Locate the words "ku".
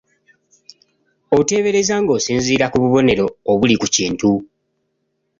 2.71-2.77, 3.81-3.87